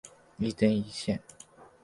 [0.39, 1.21] 一针一线